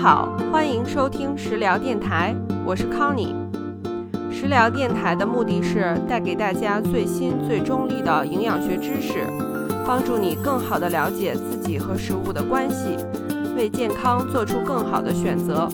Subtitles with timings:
[0.00, 2.32] 好，欢迎收听食疗电台，
[2.64, 3.34] 我是康妮。
[4.30, 9.26] 食疗电台的目的是带给大家最新最中立的营养学知识，
[9.84, 12.96] 帮助你更好的了解自己和食物的关系，
[13.56, 15.68] 为健康做出更好的选择。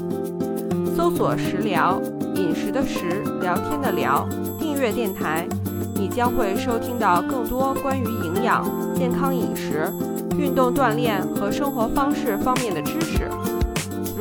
[0.96, 2.00] 搜索“食疗”，
[2.34, 4.26] 饮食的食，聊天的聊，
[4.58, 5.46] 订阅电台，
[5.94, 8.64] 你将会收听到更多关于营养、
[8.94, 9.92] 健康饮食、
[10.38, 13.28] 运动锻炼和生活方式方面的知识。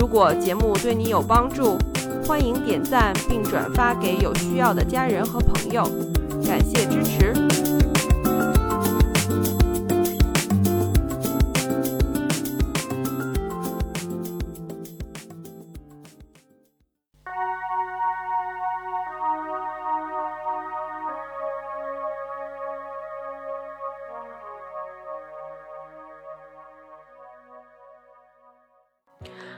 [0.03, 1.77] 如果节目对你有帮助，
[2.27, 5.81] 欢迎点赞并转发给有需要的家人和朋友，
[6.45, 7.52] 感谢支持。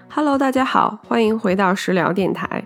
[0.09, 2.63] Hello，大家好，欢迎回到食疗电台。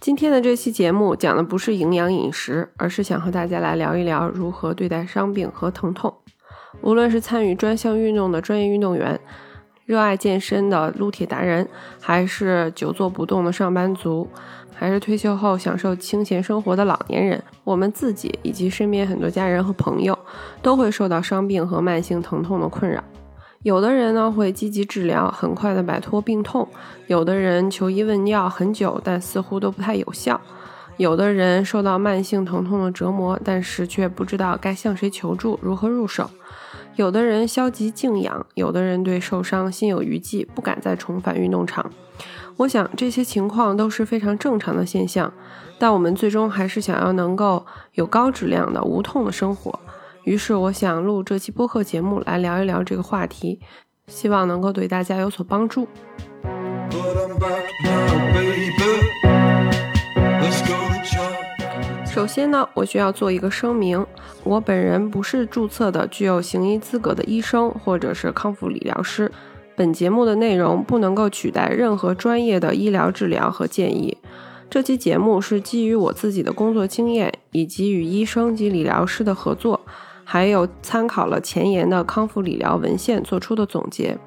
[0.00, 6.14] 今天的这期节目讲的不是营养饮食，而是想和大家来聊一聊如何对待伤病和疼痛。
[6.80, 9.18] 无论是参与专项运动的专业运动员，
[9.84, 11.68] 热爱健身的撸铁达人，
[12.00, 14.28] 还是久坐不动的上班族，
[14.74, 20.18] 还是退休后享受清闲生活的老年人，我们自己以及身边很多家人和朋友，
[20.62, 23.02] 都会受到伤病和慢性疼痛的困扰。
[23.66, 26.64] 有的人呢会积极治疗，很快的摆脱病痛；
[27.08, 30.38] 有的人求医问药很久，但似乎都不太有效；
[30.98, 36.26] 有的人受到慢性疼痛的折磨，但是却不知道该向谁求助，如何入手；
[36.94, 41.90] 有的人消极静养，有的人对受伤心有余悸，不敢再重返运动场。
[42.58, 45.32] 我想这些情况都是非常正常的现象，
[45.76, 49.76] 但我们最终还是想要能够有高质量的无痛的生活。
[50.26, 53.60] 于是我想录这期播客节目来聊一聊这个话题，
[54.08, 55.86] 希望能够对大家有所帮助。
[62.04, 64.04] 首先呢，我需要做一个声明，
[64.42, 69.30] 我本人不是注册的具有行医资格的医生或者是康复理疗师，
[69.76, 74.18] 本节目的内容不能够取代任何专业的医疗治疗和建议。
[74.68, 79.80] 这期节目是基于我自己的工作经验以及与医生及理疗师的合作。
[80.28, 84.18] 还有参考了前沿的康复理疗文献做出的总结。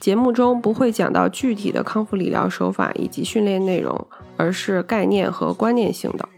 [0.00, 6.28] 节目中不会讲到具体的康复理疗手法以及训练内容，而是概念和观念性的。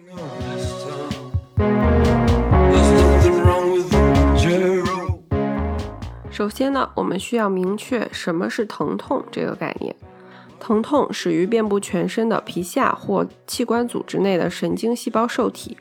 [6.30, 9.96] 首先呢，我们需要明确什么是疼痛这个概念。
[10.60, 15.78] 疼痛始于遍布全身的皮下或器官组织内的神经细胞受体。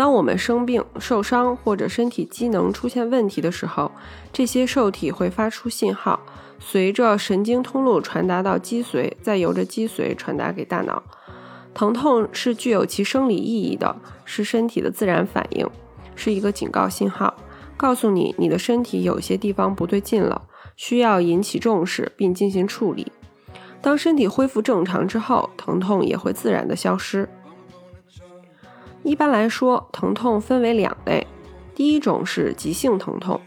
[0.00, 3.92] 当我们生病、受伤或者身体机能出现问题的时候，
[4.32, 6.18] 这些受体会发出信号，
[6.58, 11.02] 随着神经通路传达到脊髓，再由着脊髓传达给大脑。
[11.74, 13.94] 疼痛是具有其生理意义的，
[14.24, 15.68] 是身体的自然反应，
[16.14, 17.34] 是一个警告信号，
[17.76, 20.40] 告诉你你的身体有些地方不对劲了，
[20.76, 23.12] 需要引起重视并进行处理。
[23.82, 27.28] 当身体恢复正常之后，疼痛也会自然的消失。
[29.02, 31.26] 一般来说，疼痛分为两类。
[31.74, 33.40] 第一种是急性疼痛，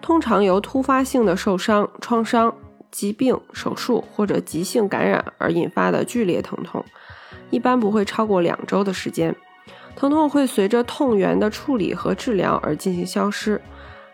[0.00, 2.54] 通常由突发性的受伤、创伤、
[2.90, 6.82] 疾病、手术或者急性感染而引发的剧烈疼痛，
[7.50, 9.34] 一般不会超过两周的时间。
[9.94, 13.60] 疼痛会随着痛源的处理和治疗而进行消失。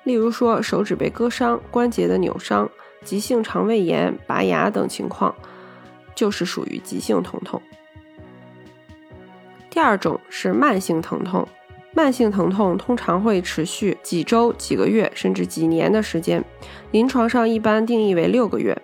[0.05, 2.69] 例如说，手指被割伤、关节的扭伤、
[3.05, 5.34] 急性肠胃炎、拔牙等情况，
[6.15, 7.62] 就是属于急性疼痛。
[9.80, 11.48] 第二种是慢性疼痛，
[11.94, 16.44] 慢性疼痛通常会持续几周、几个月，甚至几年的时间。
[16.91, 18.76] 临床上一般定义为六个月，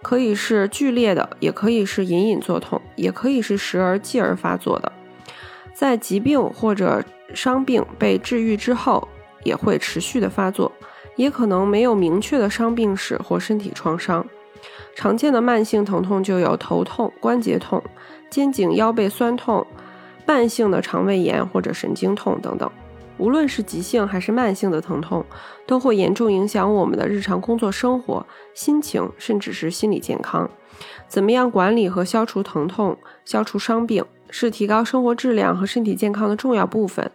[0.00, 4.90] 可以是剧烈的，也可以是隐隐作痛，也可以是时而继而发作的。
[5.74, 9.06] 在疾病或者伤病被治愈之后，
[9.44, 10.72] 也会持续的发作，
[11.16, 14.26] 也可能没有明确的伤病史或身体创伤。
[14.94, 17.82] 常见的慢性疼痛就有头痛、关节痛、
[18.30, 19.66] 肩颈腰背酸痛。
[20.26, 22.70] 慢性的肠胃炎或者神经痛等等，
[23.18, 25.24] 无论是急性还是慢性的疼痛，
[25.66, 30.48] 都会严重影响我们的日常工作生活、心情，甚至是心理健康。
[31.08, 37.10] 怎么样管理和消除疼痛、消除伤病，是提高生活质量和身体健康的重要部分。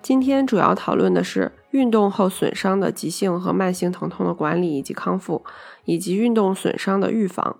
[0.00, 5.44] 今天主要讨论的是运动后损伤的急性和慢性疼痛的管理以及康复，
[5.84, 7.58] 以及运动损伤的预防。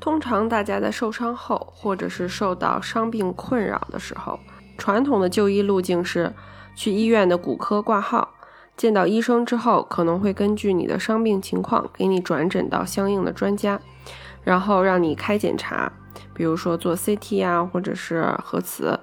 [0.00, 4.40] 通常大家在受伤后，或者是受到伤病困扰的时候，
[4.78, 6.32] 传统的就医路径是
[6.74, 8.30] 去医院的骨科挂号，
[8.78, 13.78] 见到医生之后，可能会根据你的伤病情况给你转诊到相应的专家，
[14.42, 15.92] 然后让你开检查，
[16.32, 18.98] 比如说做 CT 啊，或者是核磁。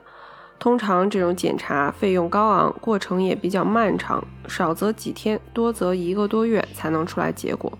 [0.57, 7.71] 通常这种检查费用高昂，过程也比较漫长，少则几天，多则一个多月才能出来结果。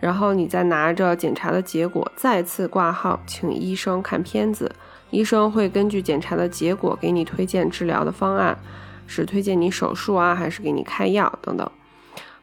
[0.00, 4.70] 然后你再拿着检查的结果再次挂号，请医生看片子，
[5.10, 8.58] 医生会根据检查的结果给你推荐治疗的方案，
[9.06, 11.68] 是推荐你手术啊，还是给你开药等等。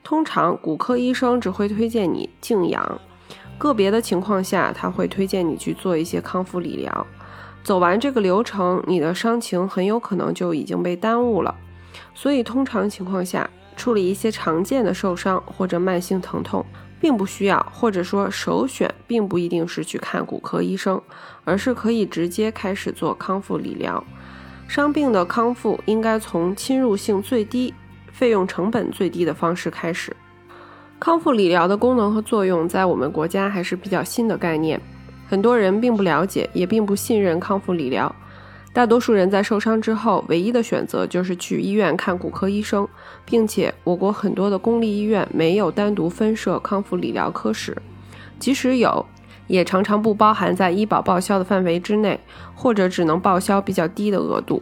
[0.03, 3.01] 通常骨科医生只会推荐你静养，
[3.57, 7.07] 个别的情况下他会推荐你去做一些康复理疗。
[7.63, 11.55] 走完这个流程，你的伤情很有可能就已经被耽误了。
[12.13, 16.63] 所以，通常情况下，处理一些常见的受伤或者慢性疼痛，
[16.99, 21.01] 并不需要，或者说首选并不一定是去看骨科医生，
[21.43, 24.03] 而是可以直接开始做康复理疗。
[24.67, 27.73] 伤病的康复应该从侵入性最低、
[28.11, 30.15] 费用成本最低的方式开始。
[30.99, 34.81] 康复理疗的功能和作用，在我们国家还是比较新的概念。
[35.27, 38.15] 很多人并不了解，也并不信任康复理疗。
[38.75, 42.85] 大多数人在受伤之后，唯一的选择就是去医院看骨科医生，
[43.23, 47.77] 并且我国很多的公立医院没有单独分设康复理疗科室，
[48.37, 49.05] 即使有，
[49.47, 52.19] 也常常不包含在医保报销的范围之内，
[52.53, 54.61] 或者只能报销比较低的额度。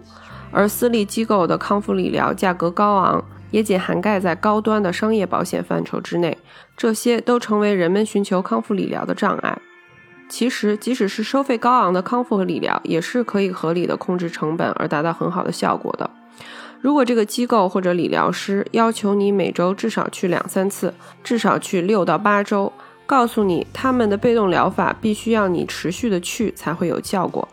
[0.51, 6.38] 而私立机构的康复理疗价格高昂，也仅涵盖在高端的商业保险范畴之内，
[6.77, 9.57] 这些都成为人们寻求康复理疗的障碍。
[10.29, 16.09] 其实，即使是收费高昂的康复和理疗，也是可以合理的控制成本而达到很好的效果的。
[16.81, 20.93] 如果这个机构或者理疗师要求你每周至少去两三次，
[21.23, 22.73] 至少去六到八周，
[23.05, 27.47] 告诉你他们的被动疗法必须要你持续的去才会有效果，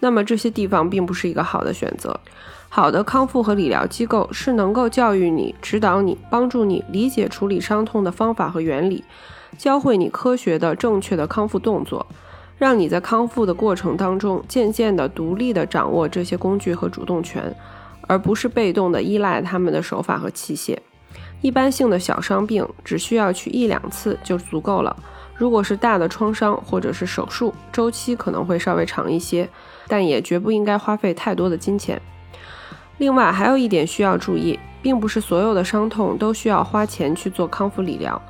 [0.00, 2.18] 那么这些地方并不是一个好的选择。
[2.68, 9.04] 好的康复和理疗机构是能够教育你、指导你、帮助你理解处理伤痛的方法和原理。
[9.58, 12.06] 教会你科学的、正确的康复动作，
[12.58, 17.54] 让你在康复的过程当中渐渐的独立的掌握这些工具和主动权，
[18.06, 20.76] 而不是被动的依赖他们的手法和器械。
[21.40, 24.96] 一般性的小伤病只需要去一两次就足够了。
[25.34, 29.48] 如果是大的创伤或者是手术，周期可能会稍微长一些，
[29.88, 32.00] 但也绝不应该花费太多的金钱。
[32.98, 38.20] 另外，还有一点需要注意，并不是所有的伤痛都需要花钱去做康复理疗。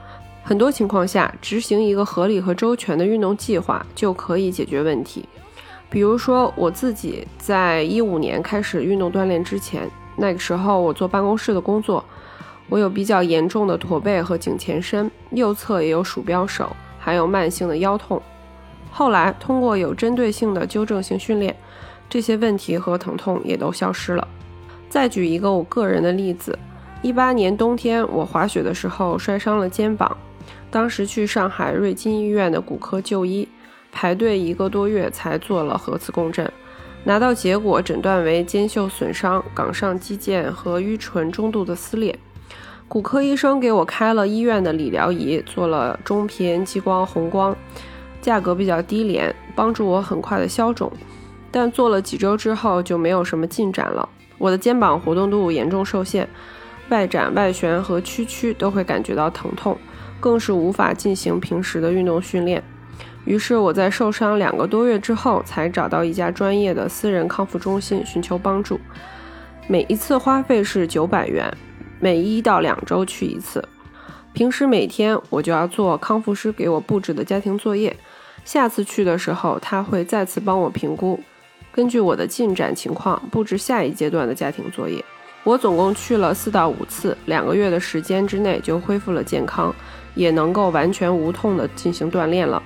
[0.44, 5.28] 很多情况下，执行一个合理和周全的运动计划就可以解决问题。
[5.88, 12.04] 比如说，我自己在一五年开始运动锻炼之前，那个时候我做办公室的工作，
[12.68, 18.20] 我有比较严重的驼背和颈前伸，右侧也有鼠标手，还有慢性的腰痛。
[18.90, 21.54] 后来通过有针对性的纠正性训练，
[22.10, 24.26] 这些问题和疼痛也都消失了。
[24.88, 26.58] 再举一个我个人的例子，
[27.00, 30.16] 一八年冬天我滑雪的时候摔伤了肩膀。
[30.70, 33.48] 当时去上海瑞金医院的骨科就医，
[33.90, 36.50] 排队一个多月才做了核磁共振，
[37.05, 42.19] 拿到结果诊断为肩袖损伤、冈上肌腱和盂唇中度的撕裂。
[42.88, 47.56] 骨科医生给我开了医院的理疗仪，做了中频激光、红光，
[48.20, 50.93] 价格比较低廉，帮助我很快的消肿。
[51.50, 56.28] 但做了几周之后就没有什么进展了，我的肩膀活动度严重受限，
[56.88, 59.76] 外展、外旋和屈曲都会感觉到疼痛。
[60.22, 62.62] 更是无法进行平时的运动训练，
[63.24, 68.79] 于是我在受伤两个多月之后，才找到一家专业的私人康复中心寻求帮助。
[69.67, 71.52] 每一次花费是九百元，
[71.98, 73.69] 每一到两周去一次。
[74.32, 77.96] 平时每天我就要做康复师给我布置的家庭作业，
[78.44, 81.19] 下次去的时候他会再次帮我评估，
[81.72, 85.05] 根据我的进展情况布置下一阶段的家庭作业。
[85.43, 89.74] 我总共去了四到五次，两个月的时间之内就恢复了健康。
[90.14, 92.62] 也能够完全无痛的进行锻炼了。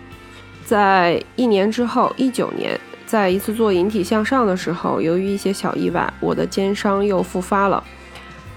[0.64, 7.82] 在一年之后，一九年，在一次做引体向上的时候，由于一些小意外，我的肩伤又复发了。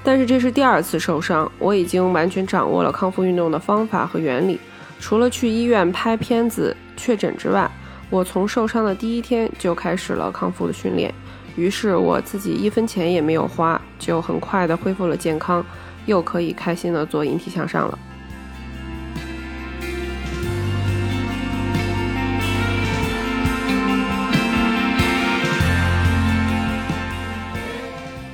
[0.03, 4.59] 但是这是第二次受伤，我已经完全掌握了康复运动的方法和原理。
[4.99, 7.69] 除了去医院拍片子确诊之外，
[8.09, 11.13] 我从受伤的第一天就开始了康复的训练。
[11.55, 15.63] 于是我自己一分钱也没有花，就很快的恢复了健康，
[16.05, 17.99] 又可以开心的做引体向上了。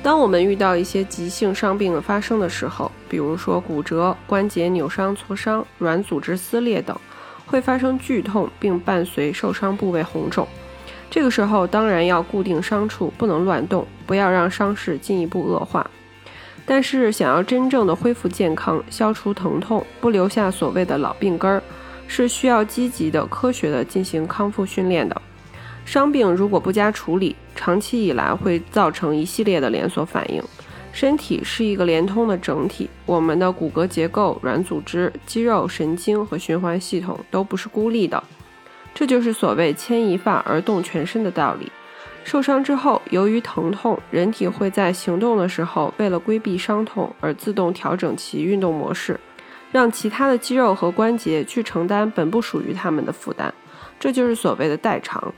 [0.06, 6.96] 当我们遇到一些急性伤病的发生的时候，比如说骨折、关节扭伤、挫伤、软组织撕裂等，
[7.44, 10.46] 会发生剧痛，并伴随受伤部位红肿。
[11.10, 15.90] 这个时候当然要固定伤处，不能乱动，不要让伤势进一步恶化。
[16.64, 21.60] 但是想要真正的恢复健康，消除疼痛，不留下所谓的老病根儿，
[22.06, 25.20] 是需要积极的、科学的进行康复训练的。
[25.84, 30.40] 伤病如果不加处理，长期以来会造成一系列的连锁反应。
[30.92, 38.22] 身体是一个连通的整体，我们的骨骼结构、软组织、肌肉、神经和循环系统都不是孤立的。
[38.94, 41.70] 这就是所谓牵一发而动全身的道理。
[42.24, 49.20] 受伤之后，由于疼痛，人体会在行动的时候，为了规避伤痛而自动调整其运动模式，
[49.70, 53.52] 让其他的肌肉和关节去承担本不属于他们的负担。
[54.00, 55.32] 这就是所谓的代偿。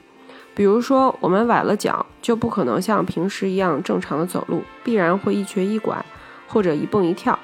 [0.58, 6.04] 比如说，我们崴了脚，就不可能像平时一样正常的走路，必然会一瘸一拐
[6.48, 7.38] 或者一蹦一跳，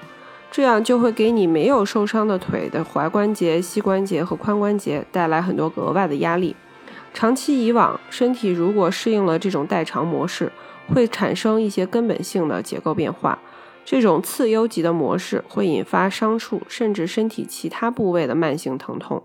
[0.50, 6.56] 这样就会给你没有受伤的腿的踝关节、膝关节和髋关节带来很多额外的压力。
[7.12, 10.50] 长期以往，身体如果适应了这种代偿模式，
[10.92, 13.38] 会产生一些根本性的结构变化。
[13.84, 19.22] 这种次优级的模式会引发伤处甚至身体其他部位的慢性疼痛。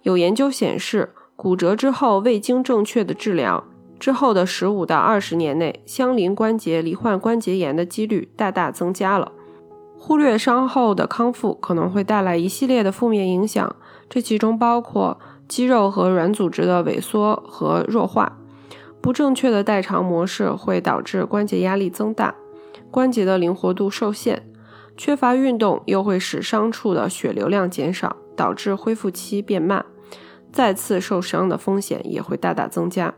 [0.00, 1.10] 有研究显示。
[1.38, 3.62] 骨折之后未经正确的治疗，
[4.00, 9.30] 之后的十五到二十年内，相邻关节罹患关节炎的几率大大增加了。
[9.96, 13.76] 忽略伤后的康复可能会带来一系列的负面影响，
[14.08, 18.36] 这其中包括肌肉和软组织的萎缩和弱化。
[19.00, 22.34] 不正确的代偿模式会导致关节压力增大，
[22.90, 24.42] 关节的灵活度受限。
[24.96, 29.86] 缺乏运动又会使伤处的血流量减少，导致恢复期变慢。
[30.52, 33.14] 再次受伤的风险也会大大增加。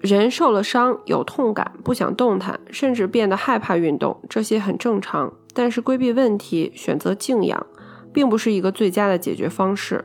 [0.00, 5.32] 人受了伤有痛感，不想动弹，甚至变得害怕运动，这些很正常。
[5.54, 7.66] 但是规避问题，选择静养，
[8.12, 10.04] 并不是一个最佳的解决方式。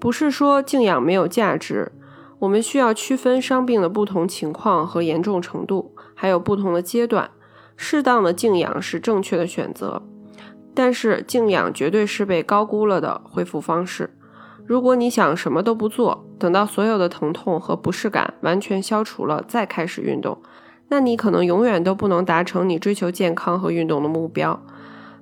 [0.00, 1.92] 不是说静养没有价值，
[2.40, 7.30] 我们需要区分伤病的不同情况和严重程度，还有不同的阶段。
[7.76, 10.02] 适当的静养是正确的选择，
[10.74, 14.16] 但是静养绝对是被高估了的恢复方式。
[14.66, 20.38] 如果你想什么都不做，等到所有的疼痛和不适感完全消除了再开始运动，
[20.88, 24.60] 那你可能永远都不能达成你追求健康和运动的目标。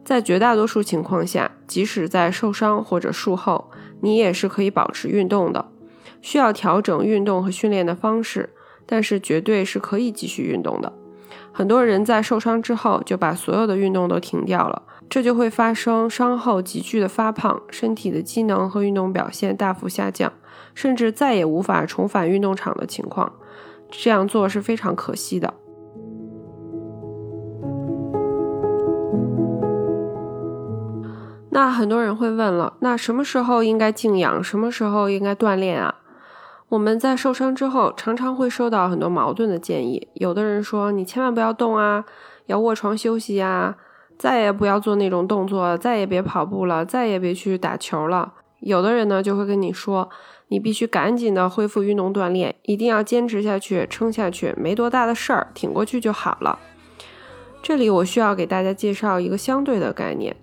[0.02, 3.70] 在绝大多数情况下，即使在受伤或者术后，
[4.00, 5.66] 你也是可以保持运动的。
[6.22, 8.50] 需要调整运动和训练的方式，
[8.86, 10.92] 但是绝对是可以继续运动的。
[11.52, 14.82] 很多人在受伤之后就把所有的运动都停掉了。
[15.08, 20.32] 这就会发生伤后急剧的发胖，身体的机能和运动表现大幅下降，
[20.74, 23.32] 甚至再也无法重返运动场的情况。
[23.90, 25.54] 这样做是非常可惜的。
[31.50, 35.94] 那很多人会问了，那什么时候应该静养，什么时候应该锻炼啊？
[36.70, 40.08] 我们在受伤之后，常常会收到很多矛盾的建议。
[40.14, 42.04] 有的人说，你千万不要动啊，
[42.46, 43.76] 要卧床休息呀。
[44.18, 48.34] 再也不要做那种动作，再也别跑步了，再也别去打球了。
[48.60, 50.08] 有的人呢就会跟你说，
[50.48, 56.58] 你必须赶紧的恢复运动锻炼，一定要坚持下去，撑下去，没多大的事儿，挺过去就好了。
[57.62, 60.34] 这里我需要给大家介绍一个相对的概念：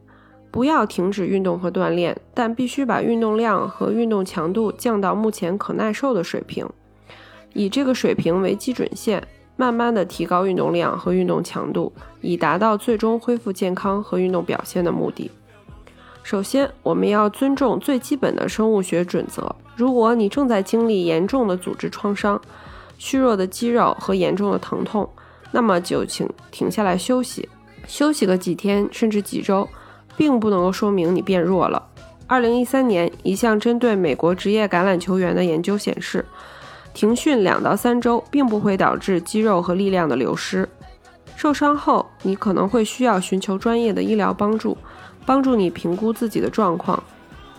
[0.51, 6.67] 不要停止运动和锻炼，但必须把运动量和运动强度降到目前可耐受的水平，
[7.53, 9.27] 以这个水平为基准线。
[9.55, 11.91] 慢慢的提高运动量和运动强度，
[12.21, 15.29] 以达到最终恢复健康和运动表现的目的。
[16.23, 19.55] 首先，我们要尊重最基本的生物学准则。
[19.75, 22.39] 如果你正在经历严重的组织创伤、
[22.97, 25.09] 虚弱的肌肉和严重的疼痛，
[25.51, 27.49] 那么就请停下来休息，
[27.87, 29.67] 休息个几天甚至几周，
[30.15, 31.87] 并不能够说明你变弱了。
[32.27, 36.23] 二零一三年，一项针对美国职业橄榄球员的研究显示。
[36.93, 40.67] 停训两到三周，并不会导致肌肉和力量的流失。
[41.35, 44.77] 受伤后，你可能会需要寻求专业的医疗帮助，
[45.25, 47.01] 帮助你评估自己的状况，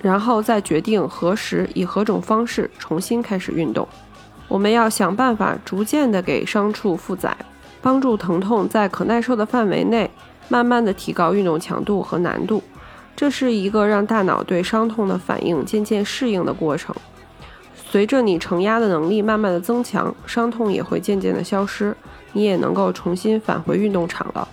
[0.01, 3.89] 然后再决定何时以何种方式重新开始运动。
[4.49, 7.37] 我们要想办法逐渐地给伤处负载，
[7.81, 10.11] 帮助疼痛在可耐受的范围内，
[10.49, 12.63] 慢慢地提高运动强度和难度。
[13.17, 16.95] 这是一个让大脑对伤痛的反应渐渐适应的过程。
[17.93, 21.95] 随着你承压的能力慢慢的增强，伤痛也会渐渐的消失，
[22.33, 24.49] 你也能够重新返回运动场了。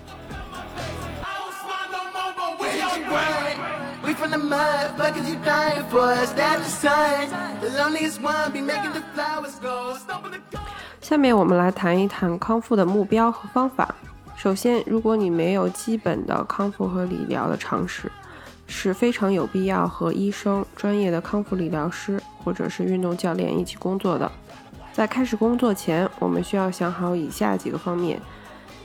[11.00, 13.96] 下面我们来谈一谈康复的目标和方法。
[14.36, 18.12] 首先，如果你没有基本的康复和理疗的常识，
[18.70, 24.32] 是非常有必要和医生、专业的康复理疗师或者是运动教练一起工作的。
[24.94, 28.22] 在开始工作前，我们需要想好以下几个方面：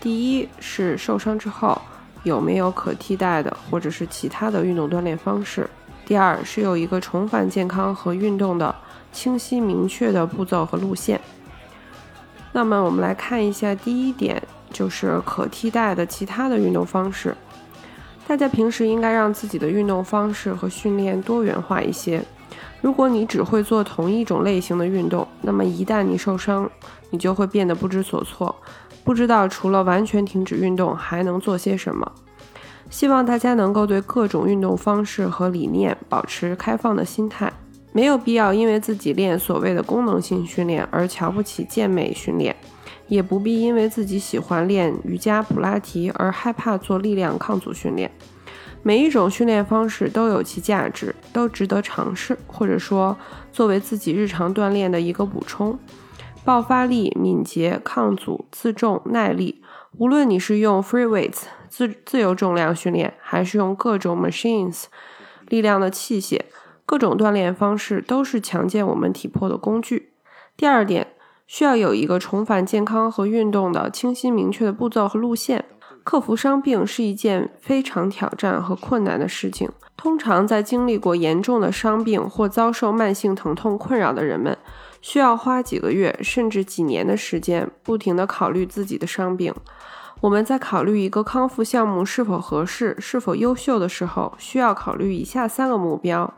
[0.01, 1.81] 第一是受伤之后
[2.23, 5.65] 有没有可替代的或者是其他的运动锻炼方式；
[6.07, 8.75] 第二是有一个重返健康和运动的
[9.13, 11.21] 清晰明确的步骤和路线。
[12.53, 17.37] 那么我们来看一下第一点，就是可替代的其他的运动方式。
[18.27, 22.23] 大家平时应该让自己的运动方式和训练多元化一些。
[22.81, 26.71] 如果你只会做同一种类型的运动，那么一旦你受伤，
[27.11, 28.55] 你就会变得不知所措，
[29.03, 32.13] 不知道除了完全停止运动还能做些什么。
[32.91, 37.53] 希望大家能够对各种运动方式和理念保持开放的心态，
[37.93, 42.55] 没有必要因为自己练所谓的功能性训练而瞧不起健美训练。
[43.07, 48.11] 也不必因为自己喜欢练瑜伽、普拉提而害怕做力量抗阻训练。
[48.83, 53.17] 每一种训练方式都有其价值，都值得尝试，或者说
[53.51, 55.79] 作为自己日常锻炼的一个补充。
[56.45, 59.63] 爆发力、敏捷、抗阻、自重、耐力，
[59.97, 64.85] 无论你是用 free weights 自自由重量训练，还是用各种 machines
[65.49, 66.41] 力量的器械，
[66.85, 70.13] 各种锻炼方式都是强健我们体魄的工具。
[70.57, 71.14] 第二点。
[71.47, 75.65] 需要有一个重返健康和运动的清晰明确的步骤和路线。
[76.03, 79.71] 克服伤病是一件非常挑战和困难的事情。
[79.97, 84.59] 通常在经历过严重的伤病或遭受慢性疼痛困扰的人们，
[85.01, 89.55] 需要花几个月甚至几年的时间，不停地考虑自己的伤病。
[90.21, 96.35] 我们在考虑一个康复项目是否合适、是否优秀的时候，需要考虑以下三个目标。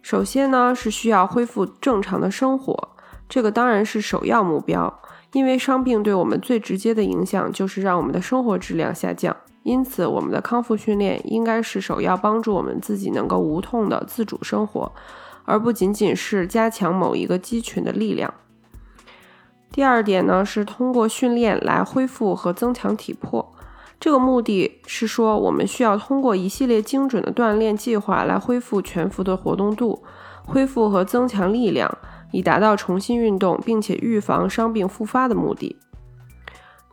[0.00, 2.88] 首先呢，是需要恢复正常的生活。
[3.28, 5.00] 这个当然是首要目标，
[5.32, 9.36] 因为伤病对我们最直接的影响就是让我们的生活质量下降。
[9.64, 14.90] 因此，我们的康复训练应该是首要帮助我们自己能够无痛的自主生活，
[15.44, 18.32] 而不仅仅是加强某一个肌群的力量。
[19.70, 23.52] 第二点呢，是通过训练来恢复和增强体魄。
[24.00, 30.02] 这个目的是说，我们需要通过一系列精准的锻炼计划来恢复全幅的活动度，
[30.46, 31.98] 恢复和增强力量。
[32.30, 35.76] 以达到重新运动并且预防伤病复发的目的。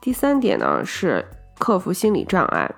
[0.02, 1.26] 第三点呢是
[1.58, 2.74] 克服心理障碍。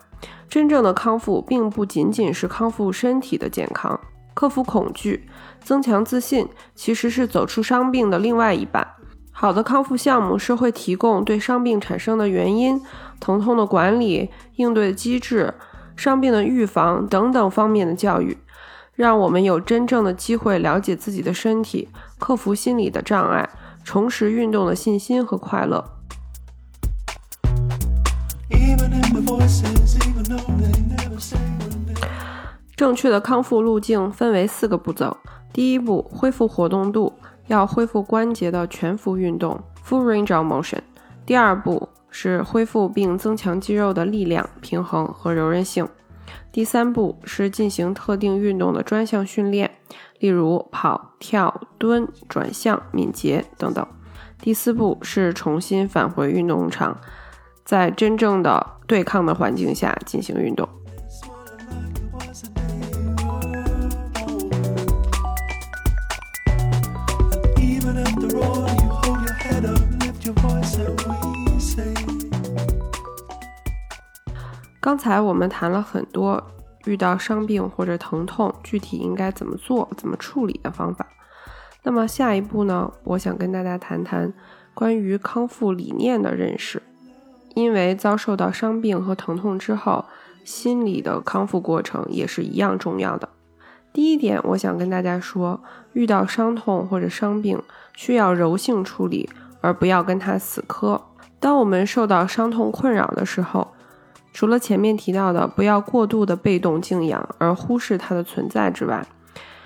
[0.50, 4.00] 真正的康复并不仅仅是康复身体的健康，
[4.34, 5.28] 克服恐惧、
[5.62, 8.88] 增强自信，其实是走出伤病的另外一半。
[9.32, 12.82] 好的康复项目是会提供对伤病产生的原因、
[13.20, 15.54] 疼痛的管理、应对机制、
[15.96, 18.38] 伤病的预防等等方面的教育。
[18.96, 21.88] 让我们有真正的机会了解自己的身体，
[22.20, 23.50] 克服心理的障碍，
[23.84, 25.84] 重拾运动的信心和快乐。
[32.76, 35.18] 正确的康复路径分为四个步骤：
[35.52, 37.14] 第一步，恢复活动度，
[37.48, 40.80] 要恢复关节的全幅运动 （full range of motion）；
[41.26, 45.88] 第二步是恢复并增强肌肉的力量、平衡和柔韧性。
[46.52, 49.72] 第三步是进行特定运动的专项训练，
[50.20, 53.86] 例如跑、跳、蹲、转向、敏捷等等。
[54.40, 56.98] 第四步是重新返回运动场，
[57.64, 60.68] 在真正的对抗的环境下进行运动。
[74.80, 76.42] 刚才我们谈了很多
[76.88, 81.06] 遇到伤病或者疼痛具体应该怎么做、怎么处理的方法。
[81.84, 82.92] 那么下一步呢？
[83.04, 84.34] 我想跟大家谈谈
[84.74, 86.82] 关于康复理念的认识。
[87.56, 90.06] 因为遭受到伤病和疼痛之后，
[90.44, 93.28] 心理的康复过程也是一样重要的。
[93.92, 95.60] 第一点，我想跟大家说，
[95.94, 97.60] 遇到伤痛或者伤病，
[97.96, 99.28] 需要柔性处理，
[99.60, 101.02] 而不要跟他死磕。
[101.40, 103.74] 当我们受到伤痛困扰的时候，
[104.38, 109.04] 除了前面提到的不要过度的被动静养而忽视它的存在之外，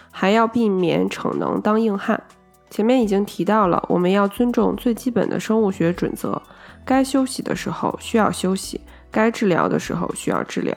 [0.10, 2.23] 还要避免逞能当硬汉。
[2.69, 6.41] 前面已经提到了，我们要尊重最基本的生物学准则：
[6.86, 8.79] 该休息的时候需要休息，
[9.12, 10.73] 该治疗的时候需要治疗。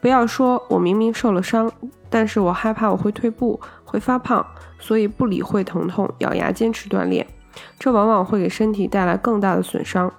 [0.00, 1.70] 不要说我明明受了伤，
[2.08, 4.42] 但是我害怕我会退步、会发胖，
[4.78, 7.26] 所以不理会疼痛，咬牙坚持锻炼，
[7.78, 10.10] 这往往会给身体带来更大的损伤。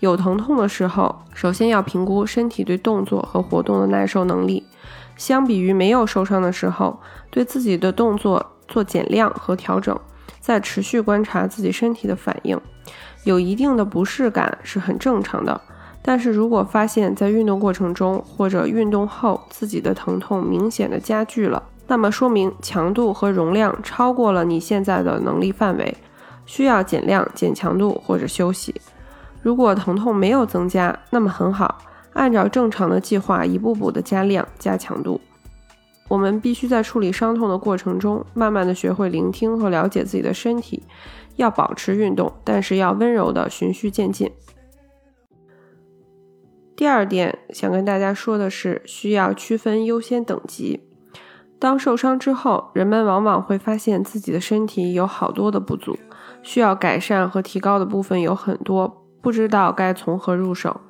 [0.00, 4.66] 有疼痛的时候，首先要评估身体对动作和活动的耐受能力。
[5.16, 6.98] 相比于没有受伤的时候，
[7.30, 9.94] 对自己的动作做减量和调整，
[10.40, 12.58] 再持续观察自己身体的反应。
[13.24, 15.60] 有一定的不适感是很正常的，
[16.00, 25.94] 但是如果发现，在运动过程中或者运动后自己的疼痛明显的加剧了，那么说明强度和容量超过了你现在的能力范围，
[26.46, 28.74] 需要减量、减强度或者休息。
[29.42, 31.78] 如果疼痛没有增加，那么很好，
[32.12, 35.20] 按照正常的计划一步步的加量、加强度。
[36.08, 40.82] 我们必须在处理伤痛的过程中，慢慢的学会聆听和了解自己的身体，
[41.36, 44.30] 要保持运动，但是要温柔的循序渐进。
[46.74, 50.80] 第二点想跟大家说的是，需要区分优先等级。
[51.58, 55.96] 当受伤之后，人们往往会发现自己的身体有好多的不足，
[56.42, 60.80] 需要改善和提高的部分有很多，不知道该从何入手。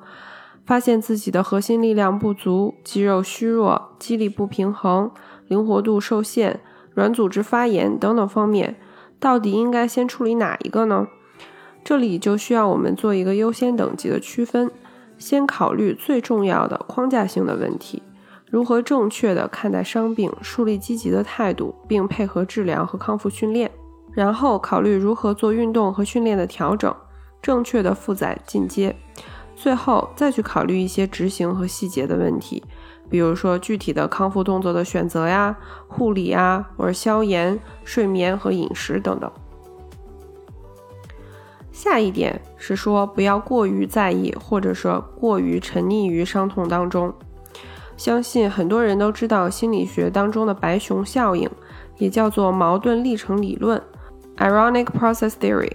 [0.65, 5.11] 发现自己的核心力量不足、肌肉虚弱、肌力不平衡、
[5.47, 6.61] 灵活度受限、
[6.93, 8.77] 软组织发炎等等方面，
[9.19, 11.07] 到底应该先处理哪一个呢？
[11.83, 14.71] 这里就需要我们做一个优先等级的区分。
[15.17, 18.01] 先考虑最重要的框架性的问题，
[18.49, 23.69] 如何正确的看待伤病，树立积极的态度，并配合治疗和康复训练。
[24.13, 26.95] 然后考虑如何做运动和训练的调整，
[27.41, 28.95] 正确的负载进阶。
[29.55, 32.63] 最后再去考虑一些执行和细节的问题，
[33.09, 35.55] 比如说具体的康复动作的选择呀、
[35.87, 39.31] 护理啊，或者消炎、睡眠和饮食等等。
[41.71, 47.13] 下一点是说，不要过于在意，或者说过于沉溺于伤痛当中。
[47.97, 51.47] 相信很多人都知道心理学当中的白熊效应，
[51.97, 53.79] 也叫做矛盾历程理论
[54.37, 55.71] （Ironic Process Theory）。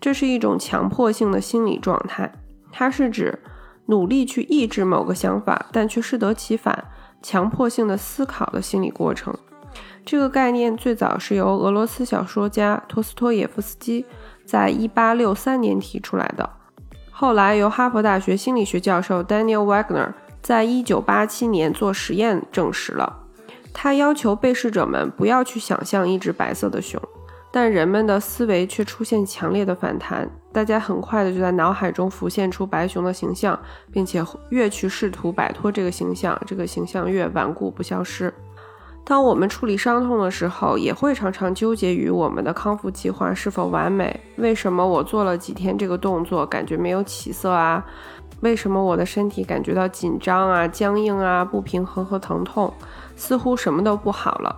[0.00, 2.32] 这是一种强迫性的心理状态，
[2.70, 3.38] 它是指
[3.86, 6.84] 努力去抑制某个想法，但却适得其反，
[7.22, 9.34] 强迫性的思考的心理过程。
[10.04, 14.04] 这个概念最早是由俄罗斯小说家托斯托耶夫斯基。
[14.44, 16.48] 在一八六三年提出来的，
[17.10, 23.24] 后来由哈佛大学心理学教授 Daniel Wagner 在一九八七年做实验证实了。
[23.74, 27.02] 他要求被试者们不要去想象一只白色的熊，
[27.56, 33.58] 但人们的思维却出现强烈的反弹，大家很快的就在脑海中浮现出白熊的形象，
[33.90, 38.30] 并且越去试图摆脱这个形象，这个形象越顽固不消失。
[39.06, 44.20] 当我们处理伤痛的时候，也会常常纠结于我们的康复计划是否完美。
[44.36, 47.82] 为什么我做了几天这个动作，感觉没有起色啊？
[48.40, 52.70] 为什么我的身体感觉到紧张啊、僵硬啊、不平衡和疼痛？
[53.16, 54.54] 似乎什么都不好了。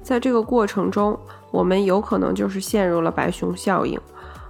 [0.00, 1.18] 在这个过程中，
[1.50, 4.00] 我们有可能就是陷入了白熊效应。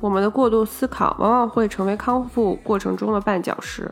[0.00, 3.90] 我们的过度思考往往会成为康复过程中的绊脚石。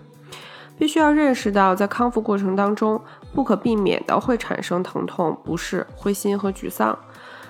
[0.79, 3.01] 必须要认识到，在康复过程当中，
[3.35, 6.99] 不可避免的会产生疼痛、不适、灰心和沮丧。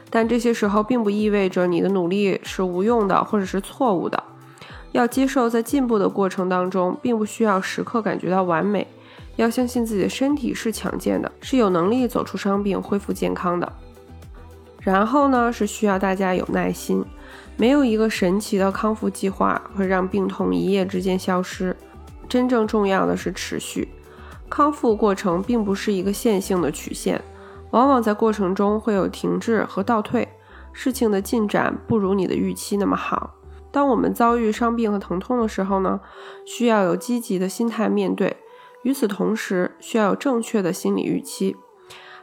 [0.09, 4.23] 但这些时候并不意味着你的努力是无用的，或者是错误的。
[4.92, 8.87] 要接受，在进步的过程当中，并不需要时刻感觉到完美。
[9.35, 13.71] 要相信自己的身体是强健的，是有能力走出伤病、恢复健康的。
[14.87, 17.05] 然后呢，是需要大家有耐心。
[17.57, 21.77] 没有一个神奇的康复计划会让病痛一夜之间消失。
[22.29, 23.88] 真正重要的是持续
[24.49, 27.20] 康复过程，并不是一个线性的曲线，
[27.72, 30.29] 往往在过程中会有停滞和倒退，
[30.72, 33.35] 事情的进展不如你的预期那么好。
[33.72, 35.99] 当我们遭遇伤病和疼痛的时候呢，
[36.44, 38.37] 需要有积极的心态面对，
[38.85, 41.57] 与此同时需要有正确的心理预期。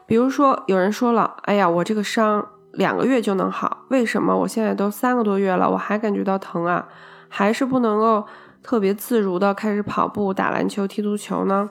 [0.06, 6.88] 比如说，有人说了：“哎呀，我这个伤两个月就能好，为什么我现在都三个多月了，我还感觉到疼啊？
[7.30, 8.28] 还是不能够？”
[8.64, 11.70] 特别自如的开始跑步、打篮球、踢足球呢？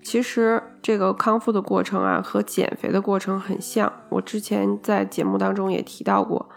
[0.00, 3.92] 其实这个康复的过程啊，和减肥的过程很像。
[4.10, 6.48] 我之前在节目当中也提到过，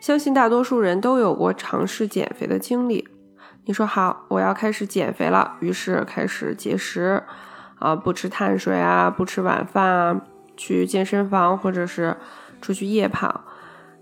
[0.00, 3.08] 相信大多数人都有过尝试减肥的经历。
[3.64, 7.24] 你说好，我要开始减肥了，于是开始节食，
[7.80, 10.20] 啊，不吃碳水啊，不吃晚饭啊，
[10.56, 12.16] 去健身房或者是
[12.60, 13.42] 出去夜跑。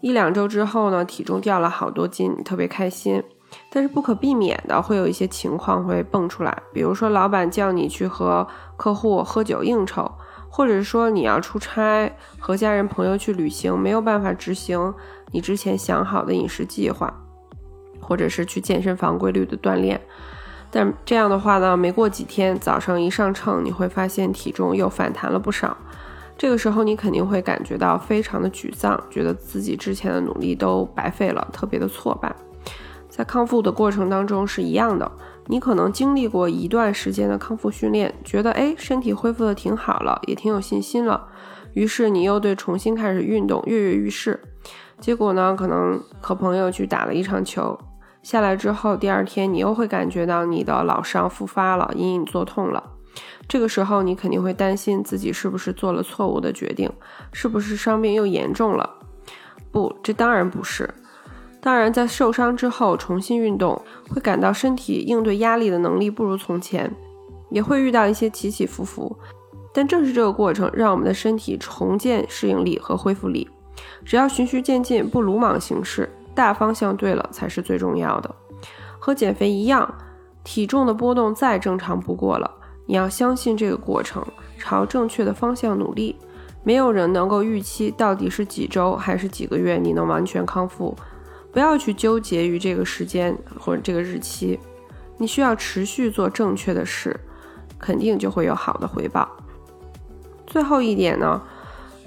[0.00, 3.22] 一两周之后呢，体重掉了好多斤，特别开心。
[3.70, 10.10] 但是不可避免的会有一些情况会蹦出来，比如说老板叫你去和客户喝酒应酬，
[10.50, 14.92] 或者是说你要出差和家人朋友去旅行，没有办法执行
[15.32, 17.12] 你之前想好的饮食计划，
[18.00, 19.98] 或者是去健身房规律的锻炼。
[20.70, 25.74] 但这样的话呢，没过几天早上一上秤，你会发现体重又反弹了不少。
[26.38, 32.34] 这个时候你肯定会感觉到非常的沮丧，觉得自己之前的努力都白费了，特别的挫败。
[33.08, 35.10] 在康复的过程当中是一样的，
[35.46, 41.26] 你可能经历过一段时间的康复训练，觉得哎身体恢复的挺好了，也挺有信心了，
[41.72, 44.40] 于是你又对重新开始运动跃跃欲试，
[45.00, 47.76] 结果呢可能和朋友去打了一场球，
[48.22, 52.92] 下来之后，第二天你又会感觉到你的老伤复发了，隐隐作痛了。
[53.48, 56.92] 这个时候，你肯定会担心自己是不是做了错误的决定，
[57.32, 58.88] 是不是伤病又严重了？
[59.72, 60.88] 不，这当然不是。
[61.60, 66.94] 当然，在受伤之后重新运动，会感到身体应对压力的能力不如从前，
[67.50, 69.16] 也会遇到一些起起伏伏。
[69.72, 73.48] 但正是这个过程，让我们的身体重建适应力和恢复力。
[74.04, 78.34] 只要循序渐进，不鲁莽行事，大方向对了才是最重要的。
[78.98, 79.92] 和减肥一样，
[80.44, 82.50] 体重的波动再正常不过了。
[82.88, 86.16] 你要相信这个过程，朝正确的方向努力。
[86.64, 90.96] 没有人能够预期到底是几周还是几个月你能完全康复。
[91.52, 94.58] 不要去纠结于这个时间或者这个日期，
[95.18, 97.14] 你需要持续做正确的事，
[97.78, 99.28] 肯定就会有好的回报。
[100.46, 101.42] 最后一点呢，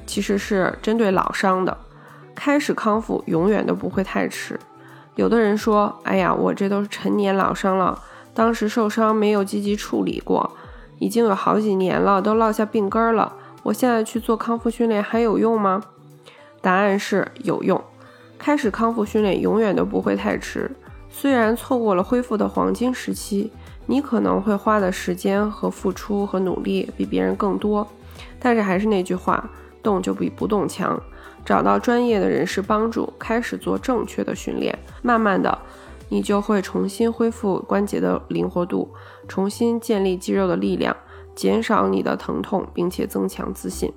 [0.08, 1.78] 其实是针对老伤的，
[2.34, 4.60] 开始康复永远都不会太迟。
[5.16, 8.02] 有的人说：“哎呀，我这都是陈年老伤了，
[8.34, 10.56] 当时受伤没有积极处理过，
[11.02, 13.34] 已经有好几年了，都落下病根儿了。
[13.64, 15.82] 我现在去做康复训练还有用吗？”
[16.62, 17.82] 答案是有用。
[18.38, 20.70] 开始康复训练永远都不会太迟。
[21.10, 23.52] 虽然错过了恢复的黄金时期，
[23.88, 27.88] 你可能会花的时间和付出和努力比别人更多，
[28.40, 29.50] 但是还是那句话，
[29.82, 31.02] 动就比不动强。
[31.44, 35.58] 找到专业的人士帮助，开始做正确的训练，慢慢的，
[36.12, 38.92] 你就会重新恢复关节的灵活度，
[39.30, 40.94] 重新建立肌肉的力量，
[41.34, 43.90] 减少你的疼痛，并且增强自信。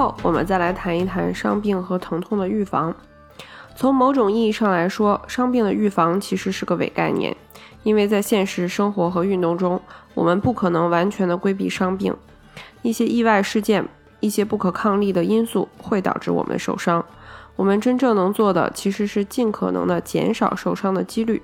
[0.00, 2.94] 后，我们再来谈一谈伤病和疼痛的预防。
[3.76, 7.36] 从某种意义上来说，伤病的预防其实是个伪概念，
[7.82, 9.78] 因为在现实生活和运动中，
[10.14, 12.16] 我们不可能完全的规避伤病。
[12.80, 13.86] 一些意外事件、
[14.20, 17.04] 一些不可抗力的因素会导致我们受伤。
[17.56, 21.42] 我们真正能做的其实是尽可能的减少受伤的几率。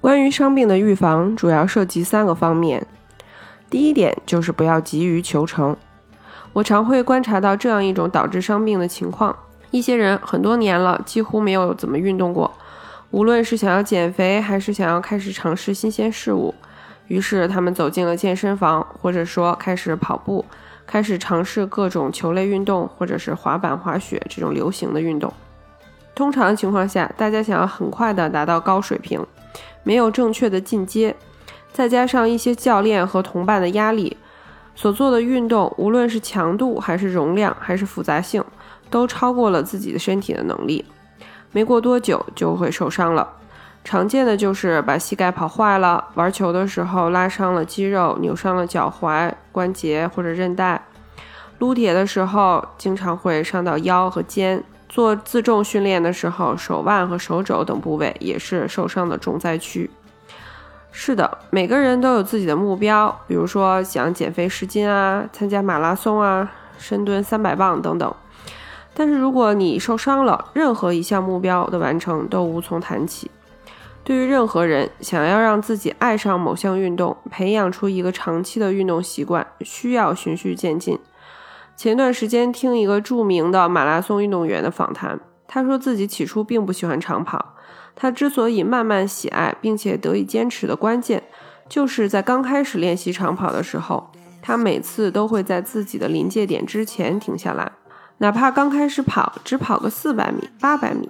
[0.00, 2.86] 关于伤病的预防，主要涉及三个方面。
[3.68, 5.76] 第一点就是不要急于求成。
[6.54, 9.36] 我常会观察到这样一种导致伤病的情况：
[9.72, 12.48] 一些人很多年了几乎没有怎么运动过，
[13.10, 16.54] 无论是想要减肥还是想要开始尝试新鲜事物，
[17.08, 20.44] 于是他们走进了健身房，或者说开始跑步，
[20.86, 25.32] 开始尝试各种球类运动，或者是滑板、滑雪这种流行的运动。
[26.14, 29.20] 通常情况下，大家想要很快的达到高水平，
[29.82, 31.16] 没有正确的进阶，
[31.72, 34.16] 再加上一些教练和同伴的压力。
[34.74, 38.44] 所做的运动，无论是强度还是容量还是复杂性，
[38.90, 40.84] 都超过了自己的身体的能力。
[41.52, 43.28] 没过多久就会受伤了。
[43.84, 50.82] 常见的就是把膝盖跑坏了，玩球的时候拉伤了肌肉，扭伤了脚踝、关节或者韧带。
[51.58, 54.64] 撸铁的时候经常会伤到腰和肩。
[54.88, 59.90] 做自重训练的时候，手腕和手肘等部位也是受伤的重灾区。
[60.96, 68.14] 是的，每个人都有自己的目标，比如说想减肥十斤啊，参加马拉松啊，深蹲三百磅等等。
[68.94, 73.28] 但是如果你受伤了，任何一项目标的完成都无从谈起。
[74.04, 80.96] 对于任何人，想要让自己爱上某项运动，培养出一个长期的运动习惯，需要循序渐进。
[81.76, 87.54] 前段时间听一个著名的马拉松运动员的访谈，他说自己起初并不喜欢长跑。
[87.96, 91.22] 他之所以慢慢喜爱并且得以坚持的关键，
[91.68, 94.10] 就是在刚开始练习长跑的时候，
[94.42, 97.70] 他每次都会在自己的临界点之前停下来，
[98.18, 101.08] 哪怕刚开始跑只跑个四百米、八百米。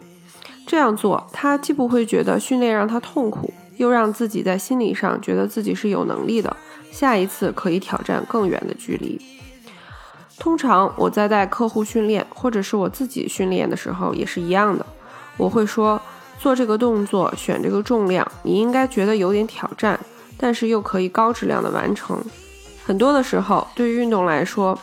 [0.66, 6.54] 这样做，他既不会觉得训练让他痛苦，又让自己在心理上觉得自己是有能力的，
[6.90, 9.20] 下一次可以挑战更远的距离。
[10.38, 14.84] 通常我在带客户训练或者是我自己训练的时候也是一样的，
[15.36, 16.00] 我会说。
[16.36, 19.98] 做这个动作，选这个重量，你应该觉得有点挑战，
[20.36, 22.22] 但是又可以高质量的完成。
[22.84, 24.78] 很多的时候，对于运动来说，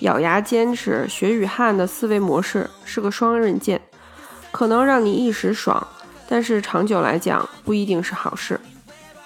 [0.00, 3.80] 咬牙坚持、血与汗的思维模式是个双刃剑，
[4.50, 5.86] 可能让你一时爽，
[6.26, 8.58] 但是长久来讲不一定是好事。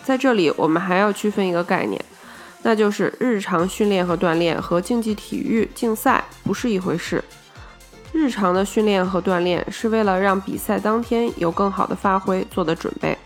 [0.03, 2.05] 在这里，我们还要区分一个概念，
[2.63, 7.23] 那就是日常训练和锻炼和竞技体育竞赛不是一回事。
[8.13, 13.17] 日常的训练和锻炼是为了让比赛当天有更好的发挥做的准备，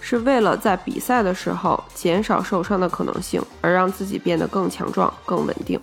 [0.00, 5.78] 是为了在比赛的时候减少受伤的可能性，而让自己变得更强壮、更稳定。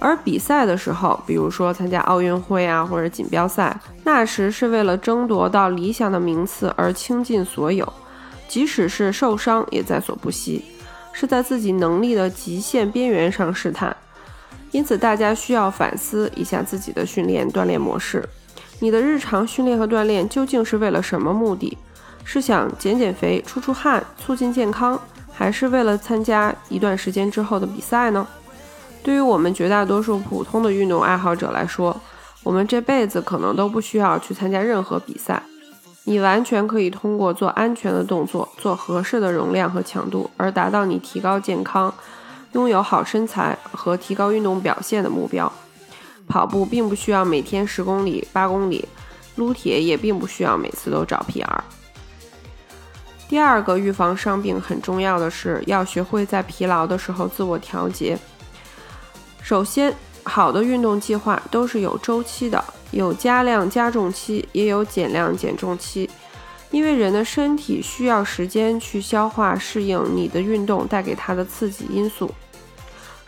[0.00, 7.90] 而比赛的时候，比如说参加奥运会啊或者锦标赛，那时是为了争夺到理想的名次而倾尽所有，
[8.48, 10.64] 即使是受伤也在所不惜，
[11.12, 13.96] 是在自己能力的极限边缘上试探。
[14.70, 18.26] 因此，大家需要反思一下自己的训练锻炼模式。
[18.80, 21.76] 你的日常训练和锻炼究竟是为了什么目的？
[22.24, 24.98] 是想减减肥、出出汗、促进健康，
[25.32, 28.26] 还是为了参加一段时间之后的比赛呢？
[29.02, 32.00] 对于我们绝大多数普通的运动爱好者来说，
[32.44, 35.42] 我们这辈子可能都不需要去参加任何比赛。
[36.04, 41.94] 你完全可以通过做安全的动作、做合适的容量和强度，而达到你提高健康、
[42.52, 45.50] 拥有好身材和提高运动表现的目标。
[46.26, 48.88] 跑步并不需要每天十公里、八公里，
[49.36, 51.46] 撸铁也并不需要每次都找 PR。
[53.28, 58.18] 第二个预防伤病很重要的是要学会在疲劳的时候自我调节。
[59.42, 66.08] 首先，好的运动计划都是有周期的，有加量加重期，也有减量减重期。
[66.70, 72.30] 因为人的身体需要时间去消化适应你的运动带给他的刺激因素。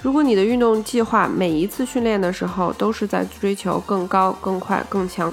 [0.03, 5.33] 如果你的运动计划每一次训练的时候都是在追求更高、更快、更强，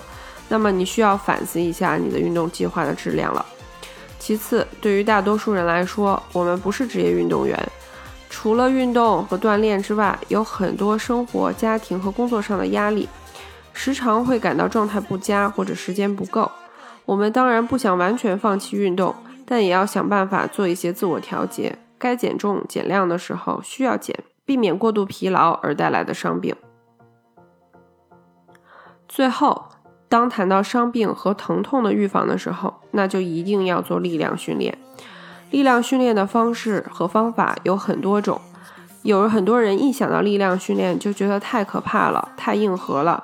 [0.49, 3.45] 那么你需要反思一下你的运动计划的质量了。
[4.19, 7.57] 其次，对于大多数人来说，我们不是职业运动员。
[8.31, 13.09] 除了运动和锻炼之外，有很多生活、家庭和工作上的压力，
[13.73, 16.49] 时常会感到状态不佳或者时间不够。
[17.05, 19.13] 我们当然不想完全放弃运动，
[19.45, 21.77] 但也要想办法做一些自我调节。
[21.99, 26.55] 该减重减量的时候需要减，避免过度疲劳而带来的伤病。
[29.09, 29.65] 最后，
[30.07, 34.77] 当谈到伤病和疼痛的预防的时候，那就一定要做力量训练。
[35.51, 38.39] 力量训练的方式和方法有很多种，
[39.03, 43.23] 有很多人一想到力量训练就觉得太可怕了，太硬核了，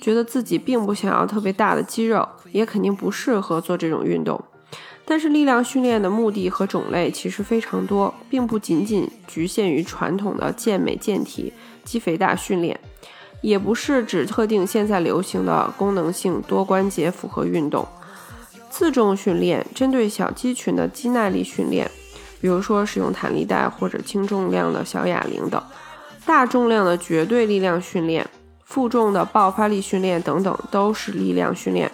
[0.00, 4.40] 觉得自己并不想要特别大的肌肉，也肯定不适合做这种运动。
[5.04, 11.52] 但是力量训练的目的和种类其实非常多，并不仅仅局限于传统的健美健体、
[11.84, 12.78] 肌肥大训练，
[13.40, 17.86] 也不是指特定现在流行的功能性多关节复合运动。
[18.72, 21.88] 自重训练针对小肌群的肌耐力训练，
[22.40, 25.60] 比如说使用弹力带或者轻重量的小哑铃等；
[26.24, 28.26] 大重量的绝对力量训练、
[28.64, 31.92] 负重的爆发力训练等等，都是力量训练。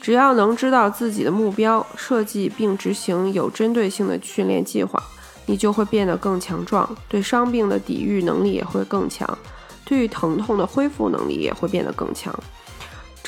[0.00, 5.02] 只要能知道自己的目标，设计并执行有针对性的训练计划，
[5.44, 9.38] 你就会变得更强壮，对伤病的抵御能力也会更强，
[9.84, 12.34] 对于疼痛的恢复能力也会变得更强。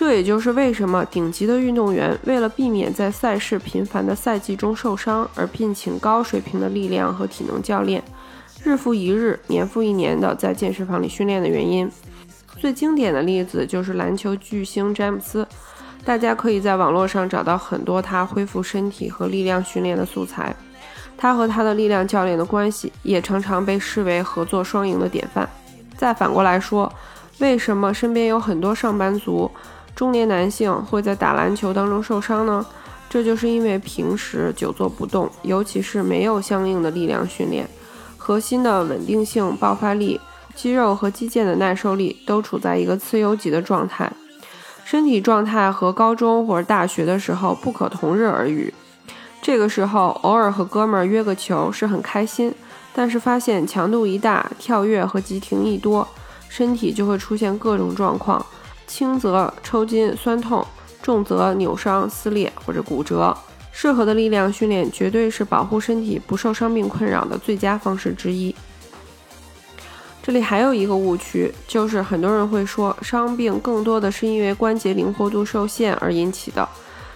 [0.00, 8.02] 这也就是为什么顶级的运动员为了避免在赛事频繁的赛季中受伤，而聘请高水平的力量和体能教练，
[8.64, 11.86] 日复一日、年复一年的在健身房里训练的原因。
[12.56, 15.46] 最经典的例子就是篮球巨星詹姆斯，
[16.02, 20.56] 大家可以在网络上找到很多他恢复身体和力量训练的素材。
[21.18, 25.46] 他和他的力量教练的关系也常常被视为合作双赢的典范。
[25.94, 26.90] 再反过来说，
[27.38, 29.50] 为什么身边有很多上班族？
[29.94, 32.64] 中年男性会在打篮球当中受伤呢？
[33.08, 37.68] 这就是因为平时久坐不动，尤其是没有相应的力量训练，
[38.16, 40.20] 核心的稳定性、爆发力、
[40.54, 44.12] 肌肉和肌腱的耐受力都处在一个次优级的状态，
[44.84, 48.72] 身体状态和高中或者大学的时候不可同日而语。
[49.42, 52.54] 这个时候偶尔和哥们儿约个球是很开心，
[52.94, 56.06] 但是发现强度一大，跳跃和急停一多，
[56.48, 58.46] 身体就会出现各种状况。
[58.90, 60.66] 轻则抽筋酸痛，
[61.00, 63.32] 重则扭伤撕裂或者骨折。
[63.70, 68.52] 适合的力量训练绝对是保护身体不受伤病困扰的最佳方式之一。
[70.20, 76.68] 这里还有一个误区，就是很多人会说伤病更多的是因为关节灵活度受限而引起的，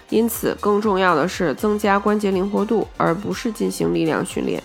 [0.09, 4.63] 因此更重要的是增加关节灵活度，而不是进行力量训练。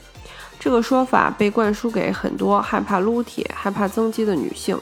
[0.61, 4.79] 这个说法被灌输给很多害怕撸铁、害怕增肌的女性。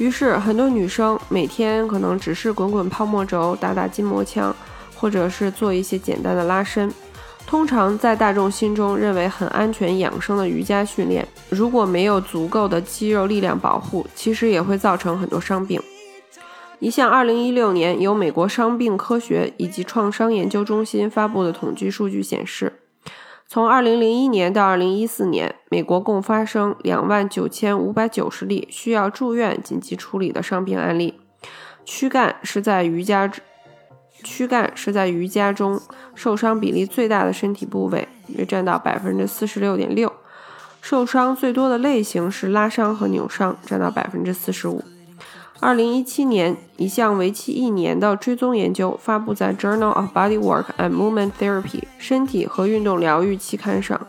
[0.00, 4.56] 于是，很多女生每天可能只是滚滚泡沫轴、打打筋膜枪，
[4.96, 6.90] 或者是做一些简单的拉伸。
[7.46, 15.78] 通常在大众心中认为很安全养生的瑜伽训练，如果没有足够的肌肉力量保护，其实也会造成很多伤病。
[16.78, 22.72] 一项2016年由美国伤病科学以及创伤研究中心发布的统计数据显示。
[23.52, 31.18] 从2001年到2014年，美国共发生2万9590例需要住院紧急处理的伤病案例。
[31.84, 33.28] 躯干是在瑜伽，
[34.22, 35.80] 躯干是在瑜伽中
[36.14, 40.12] 受伤比例最大的身体部位，约占到46.6%。
[40.80, 44.84] 受伤最多的类型是拉伤和扭伤，占到百分之四十五。
[45.62, 54.00] 二零一七年，一项为期一年的追踪研究发布在《Journal of Bodywork and Movement Therapy》身体和运动疗愈期刊上。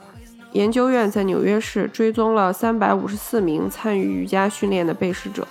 [0.54, 5.45] 研究院在纽约市追踪了三百五十四名参与瑜伽训练的被试者，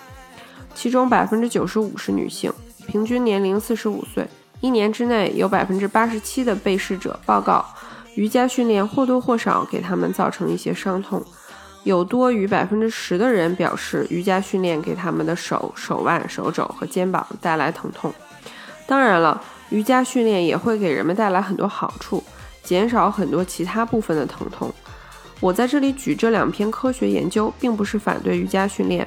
[0.75, 2.51] 其中百分之九十五是女性，
[2.87, 4.27] 平均年龄四十五岁。
[4.63, 7.63] 一年之内，有百分之八十七的被试者报告，
[8.15, 11.23] 瑜伽训练或多或少给他们造成一些伤痛。
[11.85, 18.13] 有多于百分之十的人表示，瑜伽训练给他们的手、手腕、手肘和肩膀带来疼痛。
[18.87, 22.23] 当然了，瑜伽训练也会给人们带来很多好处，
[22.63, 24.71] 减少很多其他部分的疼痛。
[25.41, 29.07] 我在这里举这两篇科学研究，并不是反对瑜伽训练，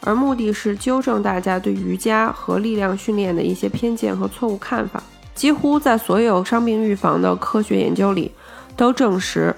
[0.00, 5.02] 而目的是纠正大家对瑜伽和力量训练的一些偏见和错误看法。
[5.34, 8.30] 几乎在所有伤病预防的科学研究里，
[8.76, 9.54] 都证实。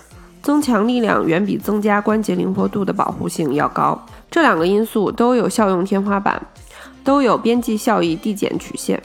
[0.46, 6.40] 增强力量远比增加关节灵活度的保护性要高，这两个因素都有效用天花板，
[7.02, 9.02] 都有边际效益递减曲线。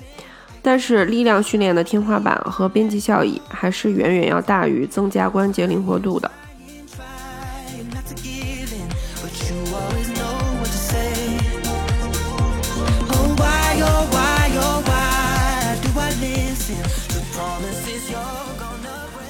[0.62, 6.30] 但是力量训练的天花板和边际效益还是远远要大于增加关节灵活度的。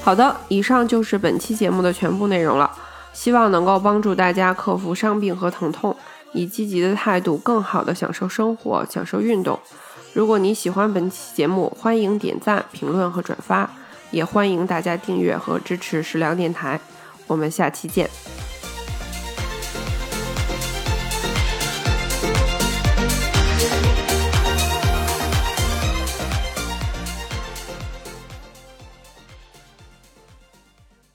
[0.04, 2.70] 好的，以上就是本期节目的全部内容了。
[3.12, 5.94] 希望能够帮助大家克服伤病和疼痛，
[6.32, 9.58] 以积极的态度更好的享受生活、享受运动。
[10.12, 13.70] 如果你喜欢本期节目，欢迎点赞、评论和转发，
[14.10, 16.80] 也欢迎大家订阅和支持食粮电台。
[17.26, 18.10] 我们下期见。